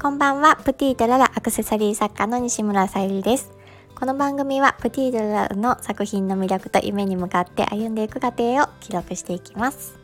[0.00, 0.56] こんばんは。
[0.56, 3.52] プティとララアクセサリー作家の西村さゆりです。
[3.94, 9.98] この番組はプティとララの作品の魅力と夢に向かって歩んでいく過程を記録していきます。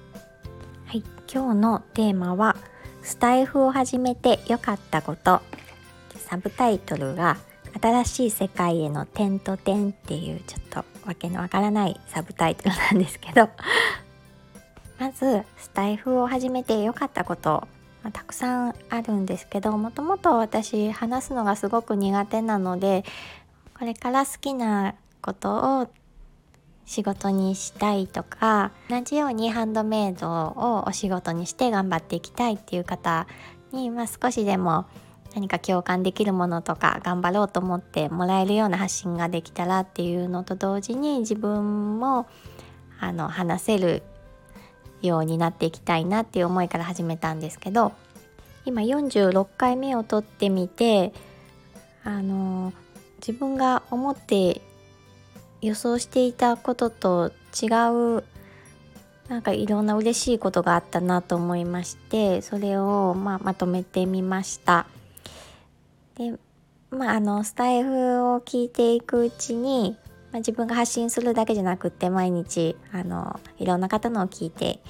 [0.85, 1.03] はい。
[1.33, 2.57] 今日のテーマは
[3.03, 5.41] スタイフを始めて良かったこと。
[6.19, 7.39] サブタイトルが
[7.81, 13.49] 新しい世界への点と点っていうちょっとわけのわからないサブタイトルなんですけど。
[14.99, 17.67] まずスタイフを始めて良かったこと、
[18.07, 23.05] まあ、たくさんあるんですけどもともと私話すのがすごく苦手なので
[23.77, 25.89] これから好きなことを
[26.85, 33.27] 仕事にしたいとか同じようにハンドメイドをお仕事にして頑張っていきたいっていう方
[33.73, 34.87] に、まあ、少しでも
[35.35, 42.29] 何か共感できるものとか頑張ろうと思ってもらえるような発信ができたらっていうのと同時に自分も
[43.01, 44.05] あの話せる
[45.03, 47.93] ようになっていきたいなっていう思いから始めたんですけど
[48.67, 51.15] 今46回目を撮ってみて
[52.05, 52.73] あの
[53.19, 54.61] 自分が思って
[55.63, 57.67] 予想していたことと違
[58.19, 58.25] う
[59.29, 64.87] なんかいろんな嬉しいことがあったなと思いましてそれを、まあ、まとめてみました。
[66.17, 66.35] で
[66.91, 69.97] まああのスタイフを聞いていくうちに
[70.33, 74.81] まあ、自分が発信するだけじゃなくって毎日あのいろんな方のを聞いて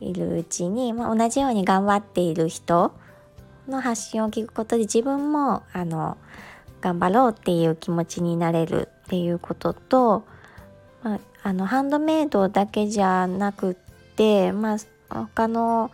[0.00, 2.92] いるうちに、まあ、同じように頑張っている人
[3.70, 6.16] の発信を聞くことで自分もあの
[6.80, 10.24] 頑張ろうっていう気持ちになれるっていうことと、
[11.02, 13.74] まあ、あのハンドメイドだけじゃなくっ
[14.16, 15.90] て、まあ、他の、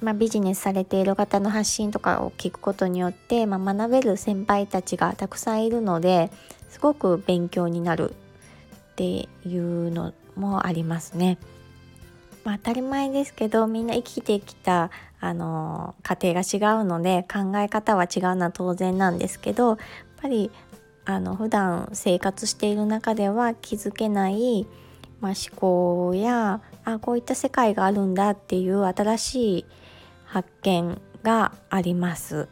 [0.00, 6.30] まあ、ビジネスされている方の発信とかを聞くことによって、まあ、学べる先輩たちがたくさんいるので
[6.70, 8.14] すごく勉強になる
[8.92, 11.38] っていうのもありますね。
[12.44, 14.90] まあ、当たり前ですけどみんな生きてきた
[15.20, 19.78] あの家庭が違うので考え方は違うのは当然なんですけどやっ
[20.20, 20.50] ぱり
[21.04, 24.66] あの普段生活している中では気づけない、
[25.20, 29.66] まあ、思考やあこういった世界があるんだっていう新しい
[30.24, 32.48] 発見があります。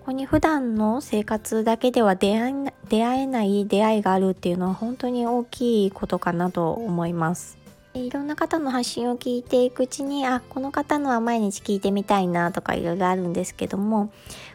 [0.00, 2.54] ここに普段の生活だけでは出会
[2.88, 7.65] 出会えない出会いがあるっていうのは本当に大きいことかなと思います。
[7.96, 14.12] いろんな方の発信を聞いていくうちにあこの方のは毎日聞いてみたいなとかいろいろあるんですけども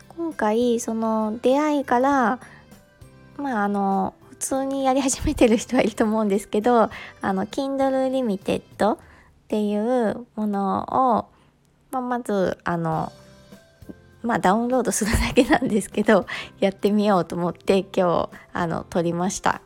[0.10, 2.40] 今回その出会いから
[3.38, 6.90] まああの普通にやり始めてる人はいると思うんですけど
[7.22, 8.98] あの Kindle Limited っ
[9.48, 11.26] ていうものを、
[11.92, 13.12] まあ、まずあの
[14.24, 16.28] まあダウンロードするだけなんですけど
[16.60, 19.62] やってみようと思って今日あの撮りました。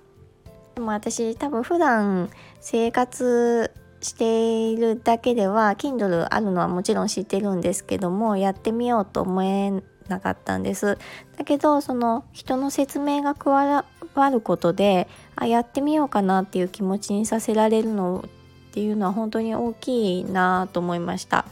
[0.76, 3.72] でも私多分普段生活
[4.02, 9.72] しているだけでは Kindle あるのはもちろん知ってるんですけどもやってみようと思え
[10.08, 10.98] なかったんです。
[11.38, 13.86] だけどその人の説明が加わ
[14.30, 18.30] ることであやってみようかなっていう気持ちにさせられるのっ
[18.72, 21.46] ていうのは本当に大きいなと思いました。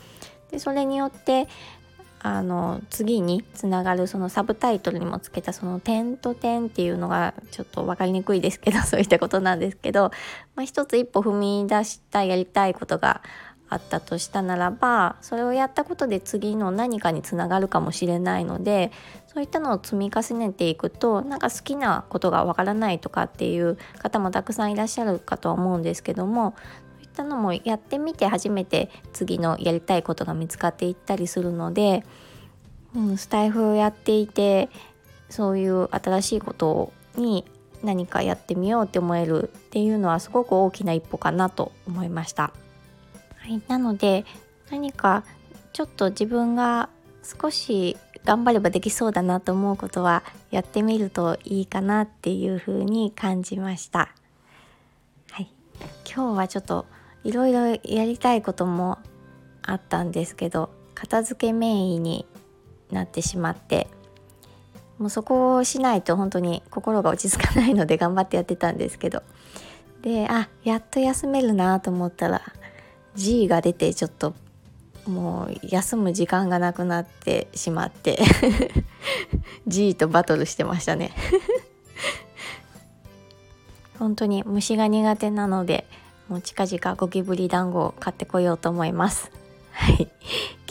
[0.51, 1.47] でそれによって
[2.25, 10.11] あの次につながるそのサブタイトルにもつけたその点と点っていうのがちょっと分かりにくいですけど そういったことなんですけど、
[10.56, 13.22] まあ、一つ一歩踏み出したやりたいことが
[13.67, 18.91] あったとしたならばそれをやったことで次の何かにつながるかもしれないので
[19.28, 26.55] そういったのを積み重ねていくとなんか好きなことがわからないとかっていう方もたくさんいらっしゃるかとは思うんですけども
[27.13, 32.03] たのもやってみて初めて次のやりたいことが見つかっていったりするので、
[32.96, 34.69] うん、スタイフをやっていて
[35.29, 37.46] そういう新しいことに
[37.84, 42.53] 何かやってみようって思えるっていうのはすごく大きな一歩かなと思いました。
[43.38, 44.25] はい、なので
[44.72, 45.23] 何か
[45.73, 46.90] ちょっと自分が
[47.23, 54.13] 少し頑張ればできそうだなと思うことはやってみるといいかなっていうふうに感じました。
[55.31, 55.50] はい、
[56.06, 56.85] 今日はちょっと
[57.23, 58.99] いろいろやりたいことも
[59.61, 62.25] あったんですけど片付けメインに
[62.91, 63.87] なってしまって
[64.99, 69.23] もうそこをしないと本当に心が落ち着かないので頑張ってやってたんですけど
[70.02, 72.41] であやっと休めるなと思ったら
[73.16, 74.34] G が出てちょっと
[75.08, 78.19] もう休む時間がなくなってしまって
[79.67, 81.11] G とバトルしてましたね。
[83.99, 85.85] 本当に虫が苦手なので
[86.29, 89.31] もう近々ゴキブリ団子を買ってこようと思います。
[89.72, 90.08] はい。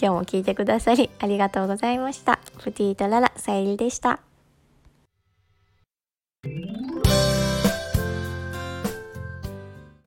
[0.00, 2.40] 今日も聞いてくださりありがとうございました。
[2.58, 4.20] プティートララさゆりでした。